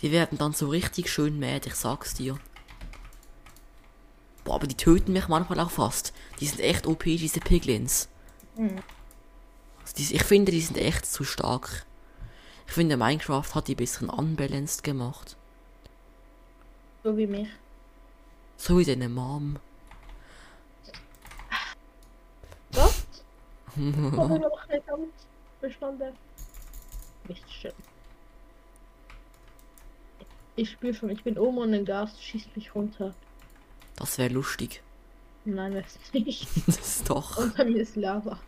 [0.00, 2.38] Die werden dann so richtig schön mäht, ich sag's dir.
[4.44, 6.12] Boah, aber die töten mich manchmal auch fast.
[6.40, 8.08] Die sind echt OP, diese Piglins.
[8.56, 8.78] Mhm.
[9.82, 11.84] Also die, ich finde, die sind echt zu stark.
[12.68, 15.36] Ich finde, Minecraft hat die ein bisschen unbalanced gemacht.
[17.02, 17.48] So wie mich.
[18.58, 19.56] So wie deine Mom.
[22.72, 23.04] Was?
[23.74, 25.12] Habe ich noch nicht ganz
[25.60, 26.12] verstanden.
[27.26, 27.72] Nicht schön.
[30.54, 33.14] Ich spüre schon, ich bin oben und ein Gas schießt mich runter.
[33.96, 34.82] Das wäre lustig.
[35.46, 36.46] Nein, das ist nicht.
[36.66, 37.38] Das ist doch.
[37.38, 38.38] Unter mir ist Lava.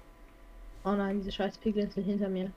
[0.85, 2.50] Oh nein, diese scheiß Piglins sind hinter mir.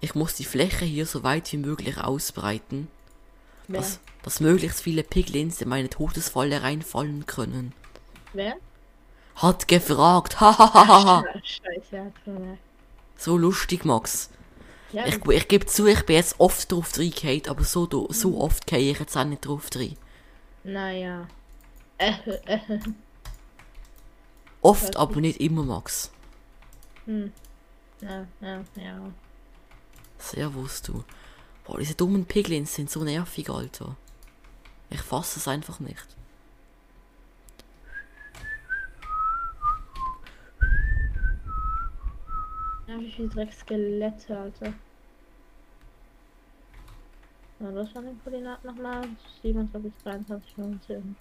[0.00, 2.88] Ich muss die Fläche hier so weit wie möglich ausbreiten,
[3.66, 3.80] Wer?
[3.80, 7.74] dass, dass möglichst viele Piglins in meine Todesfalle reinfallen können.
[8.32, 8.56] Wer?
[9.36, 10.40] Hat gefragt.
[10.40, 11.24] Hahaha.
[13.16, 14.30] So lustig, Max.
[14.92, 18.66] Ja, Ich, ich gebe zu, ich bin jetzt oft drauf reingehauen, aber so, so oft
[18.66, 19.96] gehe ich jetzt auch nicht drauf rein.
[20.62, 21.26] naja.
[24.60, 26.10] Oft, aber nicht immer, Max.
[27.06, 27.32] hm.
[28.00, 29.12] Ja, ja, ja.
[30.18, 31.04] Servus, du.
[31.64, 33.96] Boah, diese dummen Piglins sind so nervig, Alter.
[34.90, 36.06] Ich fasse es einfach nicht.
[42.86, 44.72] Ja, wie viele Dreckskelette, Alter.
[47.60, 49.08] Ja, das waren die Koordinaten nochmal.
[49.42, 51.16] 27, 23, 19.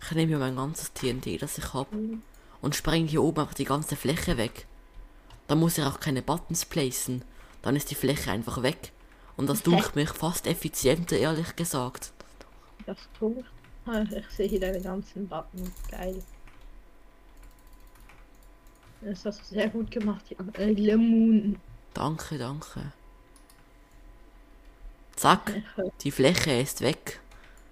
[0.00, 2.22] Ich nehme mir mein ganzes TNT, das ich habe, Hm.
[2.60, 4.66] und spreng hier oben einfach die ganze Fläche weg.
[5.48, 7.22] Dann muss ich auch keine Buttons placen.
[7.62, 8.92] Dann ist die Fläche einfach weg.
[9.36, 12.12] Und das dunkelt mich fast effizienter, ehrlich gesagt.
[12.86, 13.44] Das tut.
[13.86, 15.72] Ah, Ich sehe hier deine ganzen Button.
[15.90, 16.22] Geil.
[19.00, 20.36] Das hast du sehr gut gemacht, ja.
[20.54, 21.56] Äh, Lemon.
[21.94, 22.92] Danke, danke.
[25.16, 25.62] Zack,
[26.02, 27.20] die Fläche ist weg.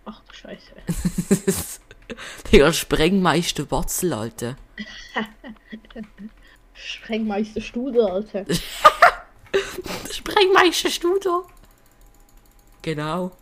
[0.05, 0.73] Ach du Scheiße.
[2.53, 4.57] Digga, Sprengmeister Batzel, Alter.
[6.75, 8.45] Sprengmeister Studer, Alter.
[10.13, 11.45] Sprengmeister Studer.
[12.83, 13.33] Genau.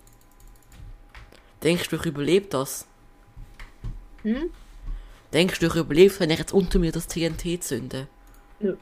[1.62, 2.86] Denkst du, ich überlebe das?
[4.22, 4.50] Hm?
[5.32, 8.08] Denkst du, ich überlebe, wenn ich jetzt unter mir das TNT zünde?
[8.60, 8.76] Nö.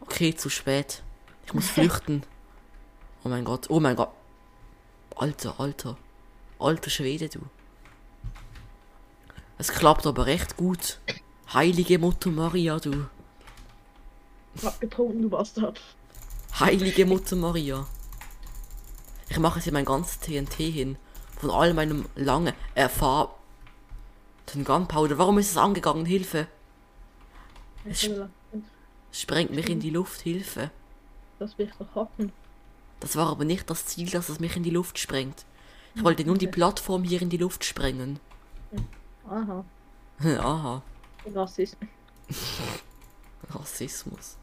[0.00, 1.02] Okay, zu spät.
[1.46, 2.22] Ich muss flüchten.
[3.26, 4.10] Oh mein Gott, oh mein Gott.
[5.16, 5.96] Alter, alter.
[6.58, 7.40] Alter Schwede, du.
[9.56, 10.98] Es klappt aber recht gut.
[11.54, 13.06] Heilige Mutter Maria, du.
[14.62, 15.80] Hab getrunken, du Bastard.
[16.60, 17.84] Heilige Mutter Maria.
[19.28, 20.96] Ich mache jetzt hier mein ganzes TNT hin.
[21.36, 23.34] Von all meinem langen Erfahr...
[24.54, 25.18] Den Gunpowder.
[25.18, 26.06] Warum ist es angegangen?
[26.06, 26.46] Hilfe.
[27.84, 28.08] Es
[29.10, 30.20] sprengt mich in die Luft.
[30.20, 30.70] Hilfe.
[31.40, 32.30] Das will ich doch hoffen.
[33.00, 35.44] Das war aber nicht das Ziel, dass es mich in die Luft sprengt.
[35.96, 38.20] Ich wollte nur die Plattform hier in die Luft sprengen.
[39.28, 39.64] Aha.
[40.38, 40.82] Aha.
[41.24, 41.36] Ist
[43.50, 44.36] Rassismus.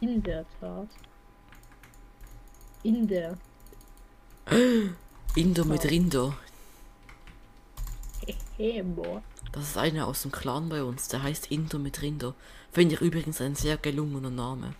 [0.00, 0.88] In der Tat?
[2.82, 3.36] In der.
[5.34, 5.84] Indo mit.
[5.84, 6.34] Rindo.
[8.56, 9.22] Hehe, boah.
[9.52, 11.08] Das ist einer aus dem Clan bei uns.
[11.08, 12.34] Der heißt Indo mit Rindo.
[12.72, 14.74] Finde ich übrigens ein sehr gelungener Name.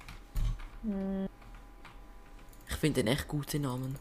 [0.83, 1.27] Hm,
[2.69, 3.97] Ich finde den echt gute Namen.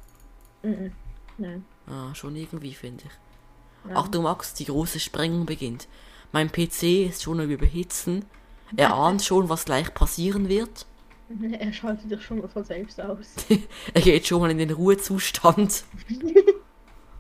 [1.37, 1.65] Nein.
[1.87, 3.89] Ah, schon irgendwie, finde ich.
[3.89, 3.97] Ja.
[3.97, 5.87] Achtung, Max, die große Sprengung beginnt.
[6.31, 8.25] Mein PC ist schon am Überhitzen.
[8.75, 10.85] Er ahnt schon, was gleich passieren wird.
[11.59, 13.35] Er schaltet dich schon mal von selbst aus.
[13.93, 15.83] er geht schon mal in den Ruhezustand.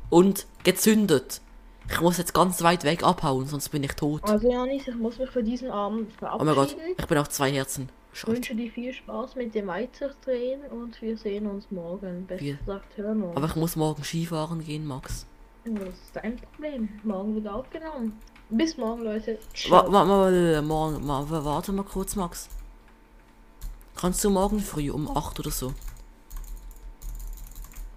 [0.09, 1.41] und gezündet.
[1.89, 4.23] Ich muss jetzt ganz weit weg abhauen, sonst bin ich tot.
[4.23, 6.95] Also Janis, ich muss mich für diesen Abend Oh mein Gott, verabschieden.
[6.97, 7.89] ich bin auf zwei Herzen.
[8.13, 8.33] Ich Scheiße.
[8.37, 12.25] wünsche dir viel Spaß mit dem Weiterdrehen und wir sehen uns morgen.
[12.25, 13.37] Besser Wir- gesagt, hören wir uns.
[13.37, 15.25] Aber ich muss morgen Skifahren gehen, Max.
[15.65, 16.89] Das ist dein Problem.
[17.03, 18.13] Morgen wird aufgenommen.
[18.49, 19.37] Bis morgen, Leute.
[19.53, 19.91] Ciao.
[19.91, 22.47] wa wa morgen, ma wa- warte mal kurz, Max.
[23.95, 25.73] Kannst du morgen früh um 8 oder so?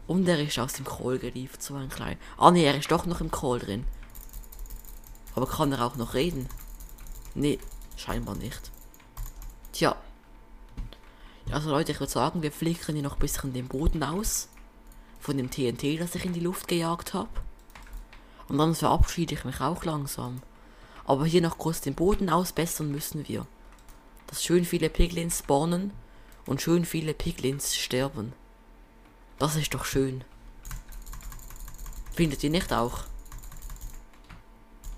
[0.07, 2.17] Und er ist aus dem Call geliefert, so ein klein.
[2.39, 3.85] Ah nee, er ist doch noch im Call drin.
[5.35, 6.49] Aber kann er auch noch reden?
[7.35, 7.59] Nee,
[7.97, 8.71] scheinbar nicht.
[9.73, 9.97] Tja.
[11.47, 14.49] Ja, Also Leute, ich würde sagen, wir flickern hier noch ein bisschen den Boden aus.
[15.21, 17.29] Von dem TNT, das ich in die Luft gejagt habe.
[18.49, 20.43] Und dann verabschiede ich mich auch langsam.
[21.05, 23.47] Aber hier noch kurz den Boden ausbessern müssen wir.
[24.29, 25.93] Dass schön viele Piglins spawnen
[26.47, 28.33] und schön viele Piglins sterben.
[29.39, 30.25] Das ist doch schön.
[32.13, 33.05] Findet ihr nicht auch?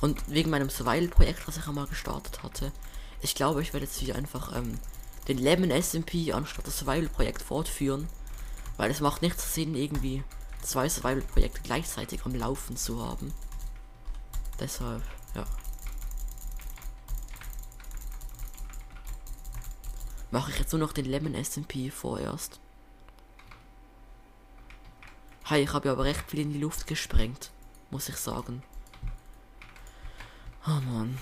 [0.00, 2.72] Und wegen meinem Survival-Projekt, was ich einmal gestartet hatte,
[3.20, 4.78] ich glaube, ich werde jetzt hier einfach ähm,
[5.28, 8.08] den Lemon SMP anstatt das Survival-Projekt fortführen.
[8.78, 10.24] Weil es macht nichts Sinn, irgendwie
[10.62, 13.32] zwei Survival-Projekte gleichzeitig am Laufen zu haben.
[14.58, 15.02] Deshalb,
[15.34, 15.44] ja.
[20.30, 22.60] Mache ich jetzt nur noch den Lemon SMP vorerst.
[25.46, 27.50] Hi, ich habe ja aber recht viel in die Luft gesprengt,
[27.90, 28.62] muss ich sagen.
[30.66, 31.18] Oh Mann.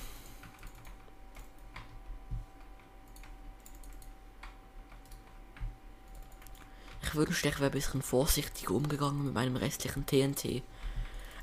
[7.19, 10.63] Wünschte, ich wäre ein bisschen vorsichtiger umgegangen mit meinem restlichen TNT.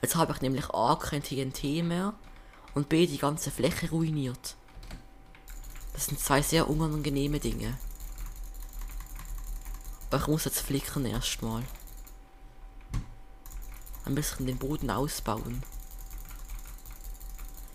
[0.02, 2.14] Jetzt habe ich nämlich A kein TNT mehr
[2.74, 4.56] und B die ganze Fläche ruiniert.
[5.94, 7.78] Das sind zwei sehr unangenehme Dinge.
[10.10, 11.64] Aber ich muss jetzt flicken erstmal.
[14.06, 15.64] Ein bisschen den Boden ausbauen.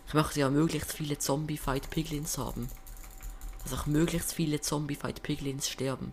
[0.06, 2.68] Ich möchte ja möglichst viele Zombie-Fight Piglins haben.
[3.62, 6.12] Dass auch möglichst viele Zombie-Fight Piglins sterben.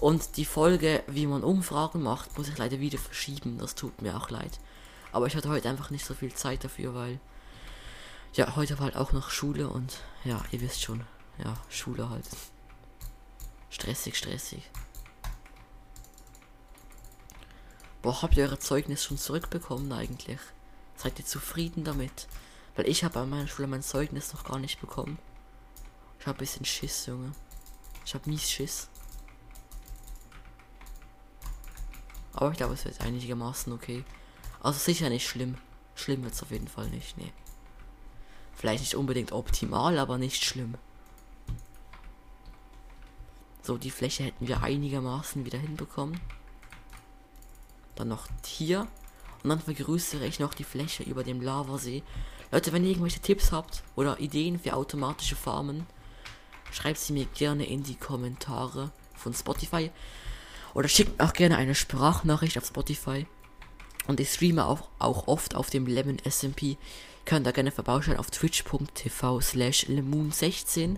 [0.00, 3.58] Und die Folge, wie man Umfragen macht, muss ich leider wieder verschieben.
[3.58, 4.58] Das tut mir auch leid.
[5.12, 7.20] Aber ich hatte heute einfach nicht so viel Zeit dafür, weil.
[8.32, 11.04] Ja, heute war halt auch noch Schule und ja, ihr wisst schon.
[11.36, 12.24] Ja, Schule halt.
[13.68, 14.70] Stressig, stressig.
[18.00, 20.38] Boah, habt ihr eure Zeugnis schon zurückbekommen eigentlich?
[20.96, 22.28] Seid ihr zufrieden damit?
[22.74, 25.18] Weil ich habe an meiner Schule mein Zeugnis noch gar nicht bekommen.
[26.18, 27.32] Ich habe ein bisschen Schiss, Junge.
[28.06, 28.88] Ich habe mies Schiss.
[32.32, 34.04] Aber ich glaube, es wird einigermaßen okay.
[34.60, 35.56] Also sicher nicht schlimm.
[35.94, 37.32] Schlimm wird es auf jeden Fall nicht, nee.
[38.54, 40.74] Vielleicht nicht unbedingt optimal, aber nicht schlimm.
[43.62, 46.20] So, die Fläche hätten wir einigermaßen wieder hinbekommen.
[47.94, 48.86] Dann noch hier.
[49.42, 52.02] Und dann vergrößere ich noch die Fläche über dem Lavasee.
[52.52, 55.86] Leute, wenn ihr irgendwelche Tipps habt oder Ideen für automatische Farmen,
[56.72, 59.90] schreibt sie mir gerne in die Kommentare von Spotify.
[60.74, 63.26] Oder schickt auch gerne eine Sprachnachricht auf Spotify.
[64.06, 66.76] Und ich streame auch, auch oft auf dem Lemon SMP.
[67.24, 70.96] Könnt da gerne vorbeischauen auf twitch.tv slash lemon16.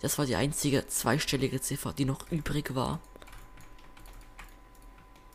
[0.00, 3.00] Das war die einzige zweistellige Ziffer, die noch übrig war.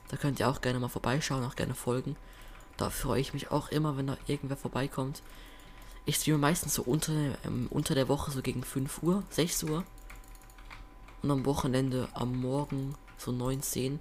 [0.07, 2.15] Da könnt ihr auch gerne mal vorbeischauen, auch gerne folgen.
[2.77, 5.21] Da freue ich mich auch immer, wenn da irgendwer vorbeikommt.
[6.05, 7.13] Ich streame meistens so unter,
[7.45, 9.83] ähm, unter der Woche so gegen 5 Uhr, 6 Uhr.
[11.21, 13.99] Und am Wochenende am Morgen so 9, 10.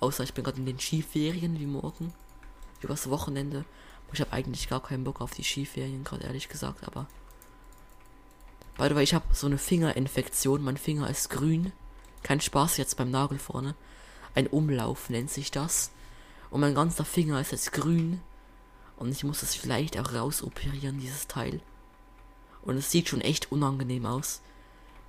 [0.00, 2.12] Außer ich bin gerade in den Skiferien wie morgen.
[2.82, 3.64] Übers Wochenende.
[4.12, 7.06] Ich habe eigentlich gar keinen Bock auf die Skiferien, gerade ehrlich gesagt, aber.
[8.78, 10.62] By the way, ich habe so eine Fingerinfektion.
[10.62, 11.72] Mein Finger ist grün.
[12.22, 13.74] Kein Spaß jetzt beim Nagel vorne.
[14.34, 15.90] Ein Umlauf nennt sich das.
[16.50, 18.20] Und mein ganzer Finger ist jetzt grün.
[18.96, 21.60] Und ich muss es vielleicht auch rausoperieren, dieses Teil.
[22.62, 24.40] Und es sieht schon echt unangenehm aus.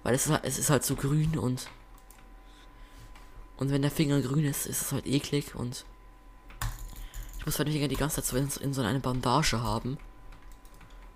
[0.04, 1.68] Weil es, halt- es ist halt so grün und.
[3.58, 5.86] Und wenn der Finger grün ist, ist es halt eklig und.
[7.40, 9.98] Ich muss meine Finger die ganze Zeit so in, so eine Bandage haben.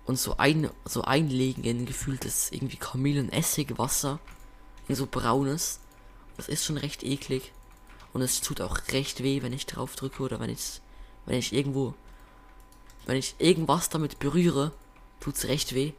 [0.04, 4.18] und so ein so einlegen in gefühltes irgendwie Kamillenessig-Wasser
[4.88, 5.80] in so braunes.
[6.36, 7.52] Das ist schon recht eklig
[8.12, 10.80] und es tut auch recht weh, wenn ich drauf drücke oder wenn ich
[11.26, 11.94] wenn ich irgendwo
[13.06, 14.72] wenn ich irgendwas damit berühre,
[15.20, 15.92] tut's recht weh.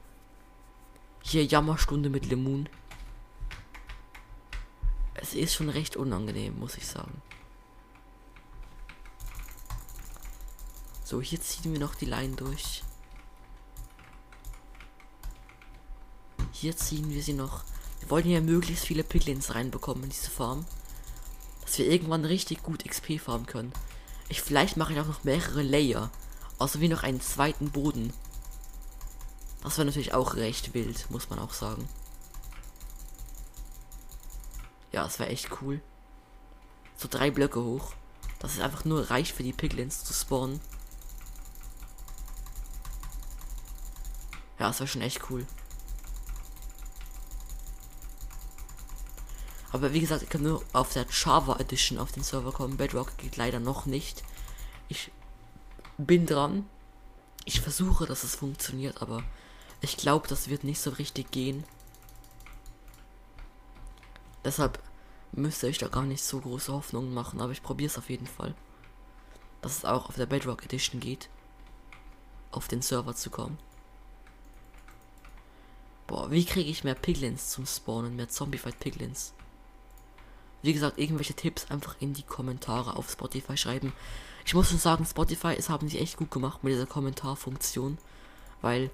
[1.21, 2.67] Hier Jammerstunde mit Lemon.
[5.23, 7.21] Es ist schon recht unangenehm, muss ich sagen.
[11.05, 12.83] So, hier ziehen wir noch die Leinen durch.
[16.51, 17.63] Hier ziehen wir sie noch.
[18.01, 20.65] Wir wollen hier möglichst viele Piglins reinbekommen in diese Farm.
[21.61, 23.71] Dass wir irgendwann richtig gut XP farmen können.
[24.27, 26.11] Ich vielleicht mache ich auch noch mehrere Layer.
[26.57, 28.11] Außer wie noch einen zweiten Boden.
[29.63, 31.87] Das war natürlich auch recht wild, muss man auch sagen.
[34.93, 35.81] Ja, es war echt cool.
[36.95, 37.93] So drei Blöcke hoch.
[38.39, 40.61] Das ist einfach nur reich für die Piglins zu spawnen.
[44.59, 45.45] Ja, es war schon echt cool.
[49.71, 52.77] Aber wie gesagt, ich kann nur auf der Java Edition auf den Server kommen.
[52.77, 54.23] Bedrock geht leider noch nicht.
[54.87, 55.11] Ich
[55.97, 56.69] bin dran.
[57.45, 59.23] Ich versuche, dass es funktioniert, aber
[59.81, 61.63] ich glaube, das wird nicht so richtig gehen.
[64.43, 64.81] Deshalb
[65.31, 68.27] müsste ich da gar nicht so große Hoffnungen machen, aber ich probiere es auf jeden
[68.27, 68.53] Fall.
[69.61, 71.29] Dass es auch auf der Bedrock Edition geht.
[72.51, 73.57] Auf den Server zu kommen.
[76.07, 78.15] Boah, wie kriege ich mehr Piglins zum Spawnen?
[78.15, 79.33] Mehr Zombified Piglins?
[80.61, 83.93] Wie gesagt, irgendwelche Tipps einfach in die Kommentare auf Spotify schreiben.
[84.45, 87.97] Ich muss schon sagen, Spotify, es haben sie echt gut gemacht mit dieser Kommentarfunktion.
[88.61, 88.91] Weil,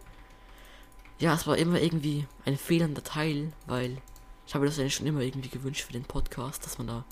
[1.17, 4.01] ja, es war immer irgendwie ein fehlender Teil, weil
[4.49, 7.05] ich habe das ja schon immer irgendwie gewünscht für den Podcast, dass man da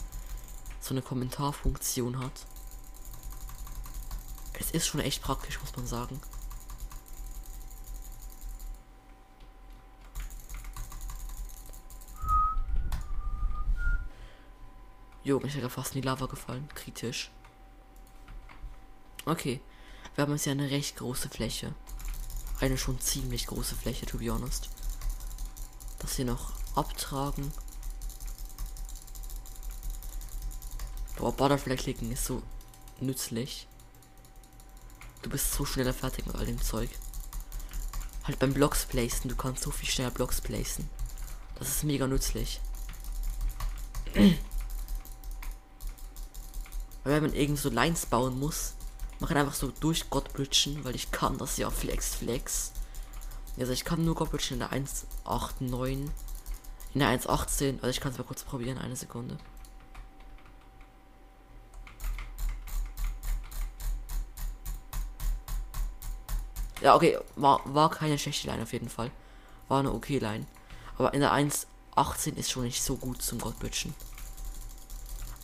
[0.80, 2.48] so eine Kommentarfunktion hat.
[4.60, 6.20] Es ist schon echt praktisch, muss man sagen.
[15.24, 16.68] Jo, ich wäre fast in die Lava gefallen.
[16.74, 17.30] Kritisch.
[19.26, 19.62] Okay.
[20.16, 21.76] Wir haben jetzt ja eine recht große Fläche.
[22.60, 24.72] Eine schon ziemlich große Fläche, to be honest.
[26.00, 27.52] Das hier noch abtragen.
[31.18, 32.44] Boah, Butterfly-Klicken ist so
[33.00, 33.68] nützlich.
[35.24, 36.90] Du bist so schneller fertig mit all dem Zeug.
[38.24, 40.90] Halt beim Blocks placen, du kannst so viel schneller Blocks placen.
[41.56, 42.62] Das ist mega nützlich.
[44.14, 44.36] Weil
[47.04, 48.74] wenn man irgend so Lines bauen muss,
[49.20, 52.74] man kann einfach so durch Gott bridgen, weil ich kann das ja flex flex.
[53.58, 56.12] Also ich kann nur Gott bridgen in der 1, 8, 9,
[56.98, 57.76] Ne, 1,18.
[57.76, 58.80] Also ich kann es mal kurz probieren.
[58.80, 59.38] Eine Sekunde.
[66.82, 67.20] Ja, okay.
[67.36, 69.12] War, war keine schlechte Line auf jeden Fall.
[69.68, 70.48] War eine okay Line.
[70.98, 73.94] Aber in der 1,18 ist schon nicht so gut zum Gottbitchen.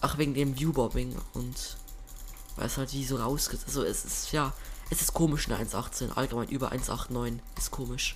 [0.02, 1.78] Ach, wegen dem Viewbobbing und
[2.56, 3.60] weil es halt wie so rausgeht.
[3.68, 4.54] Also es ist ja,
[4.90, 6.14] es ist komisch eine 1,18.
[6.14, 8.16] Allgemein über 1,89 ist komisch.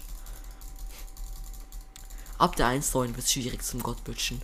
[2.38, 4.42] Ab der 1.9 wird es schwierig zum Gottbütschen.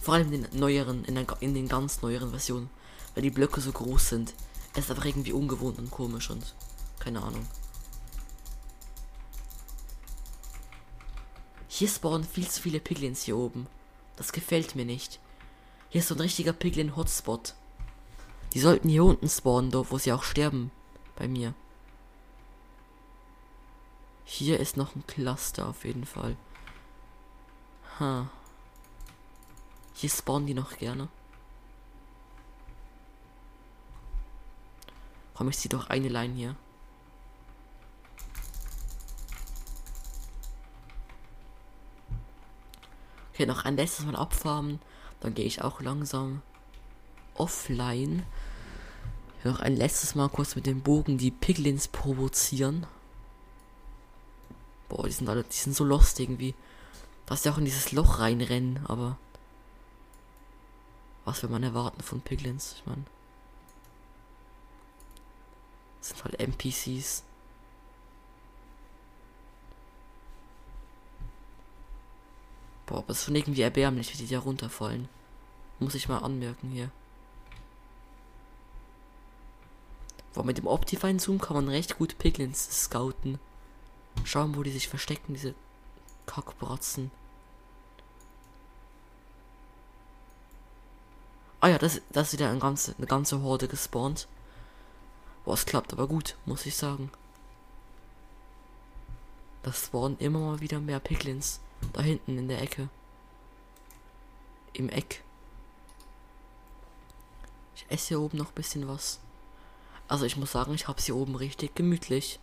[0.00, 2.70] Vor allem in den neueren, in, den, in den ganz neueren Versionen.
[3.14, 4.34] Weil die Blöcke so groß sind.
[4.72, 6.54] Es ist einfach irgendwie ungewohnt und komisch und
[6.98, 7.46] keine Ahnung.
[11.68, 13.68] Hier spawnen viel zu viele Piglins hier oben.
[14.16, 15.20] Das gefällt mir nicht.
[15.90, 17.54] Hier ist so ein richtiger Piglin-Hotspot.
[18.52, 20.72] Die sollten hier unten spawnen, dort, wo sie auch sterben.
[21.14, 21.54] Bei mir.
[24.24, 26.36] Hier ist noch ein Cluster auf jeden Fall.
[28.00, 28.28] Ha.
[29.94, 31.08] Hier spawnen die noch gerne.
[35.34, 36.56] Komm, ich ziehe doch eine Line hier.
[43.32, 44.80] Okay, noch ein letztes Mal abfarmen.
[45.20, 46.42] Dann gehe ich auch langsam
[47.34, 48.24] offline.
[49.44, 52.86] Noch ein letztes Mal kurz mit dem Bogen die Piglins provozieren.
[54.88, 56.54] Boah, die sind alle, die sind so lost irgendwie.
[57.28, 59.18] Dass sie auch in dieses Loch reinrennen, aber.
[61.24, 62.76] Was will man erwarten von Piglins?
[62.78, 63.04] Ich meine.
[66.00, 67.22] sind halt NPCs.
[72.86, 75.08] Boah, aber es ist schon irgendwie erbärmlich, wie die da runterfallen.
[75.78, 76.90] Muss ich mal anmerken hier.
[80.32, 83.38] Boah, mit dem Optifine Zoom kann man recht gut Piglins scouten.
[84.24, 85.54] Schauen, wo die sich verstecken, diese
[86.24, 87.10] Kackbratzen.
[91.60, 94.28] Ah ja, das, das ist wieder eine ganze, eine ganze Horde gespawnt.
[95.44, 97.10] Boah, es klappt aber gut, muss ich sagen.
[99.62, 101.60] Das spawnen immer mal wieder mehr Piglins.
[101.92, 102.88] Da hinten in der Ecke.
[104.72, 105.22] Im Eck.
[107.74, 109.18] Ich esse hier oben noch ein bisschen was.
[110.06, 112.38] Also ich muss sagen, ich habe hier oben richtig gemütlich.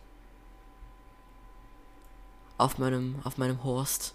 [2.58, 4.14] Auf meinem, auf meinem Horst.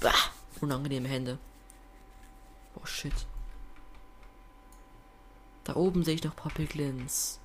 [0.00, 0.12] Bah,
[0.60, 1.38] unangenehme Hände.
[2.80, 3.26] Oh shit.
[5.64, 7.40] Da oben sehe ich noch ein paar Piglins.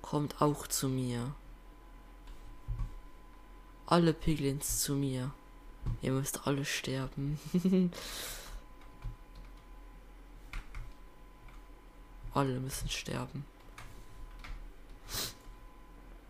[0.00, 1.34] Kommt auch zu mir.
[3.86, 5.32] Alle Piglins zu mir.
[6.00, 7.38] Ihr müsst alle sterben.
[12.34, 13.44] alle müssen sterben.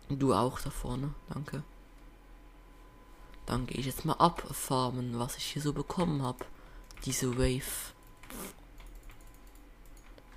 [0.09, 1.63] Du auch da vorne, danke.
[3.45, 6.45] Dann gehe ich jetzt mal abfarmen, was ich hier so bekommen habe.
[7.05, 7.93] Diese Wave.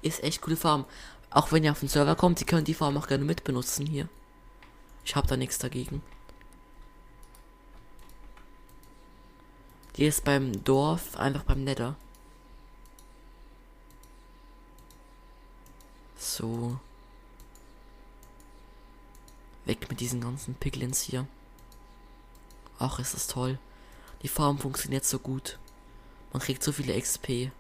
[0.03, 0.85] Ist echt coole Farm.
[1.31, 4.09] Auch wenn ihr auf den Server kommt, ihr könnt die Farm auch gerne mitbenutzen hier.
[5.05, 6.03] Ich habe da nichts dagegen.
[9.97, 11.97] Die ist beim Dorf, einfach beim Nether.
[16.17, 16.79] So.
[19.65, 21.27] Weg mit diesen ganzen Piglins hier.
[22.79, 23.59] Ach, ist das toll.
[24.23, 25.59] Die Farm funktioniert so gut.
[26.33, 27.51] Man kriegt so viele XP.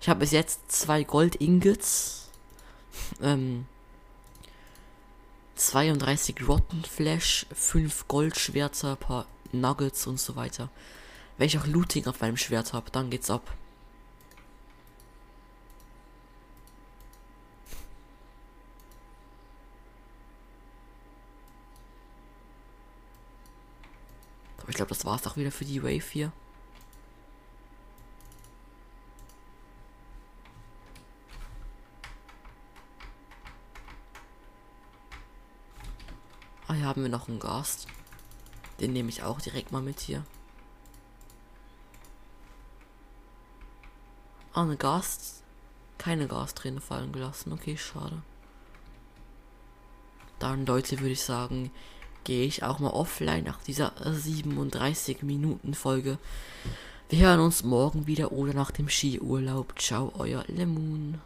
[0.00, 2.28] Ich habe bis jetzt zwei Gold Ingots.
[3.20, 3.66] Ähm,
[5.56, 10.68] 32 Rotten Flash, 5 Goldschwerter, paar Nuggets und so weiter.
[11.38, 13.54] Wenn ich auch Looting auf meinem Schwert habe, dann geht's ab.
[24.66, 26.32] Ich glaube, das war's auch wieder für die Wave hier.
[36.74, 37.86] Ah, hier haben wir noch einen Gast.
[38.80, 40.24] Den nehme ich auch direkt mal mit hier.
[44.52, 45.42] Ah, eine Gas.
[45.98, 47.52] Keine Gasträne fallen gelassen.
[47.52, 48.22] Okay, schade.
[50.40, 51.70] Dann, Leute, würde ich sagen,
[52.24, 56.18] gehe ich auch mal offline nach dieser 37 Minuten Folge.
[57.08, 59.78] Wir hören uns morgen wieder oder nach dem Skiurlaub.
[59.78, 61.20] Ciao, euer Lemon.